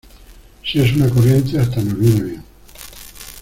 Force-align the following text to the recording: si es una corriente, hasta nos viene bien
si 0.65 0.79
es 0.81 0.95
una 0.95 1.07
corriente, 1.11 1.59
hasta 1.59 1.79
nos 1.79 1.99
viene 1.99 2.21
bien 2.21 2.43